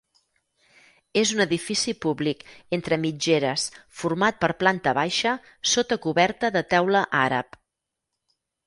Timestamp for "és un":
1.21-1.43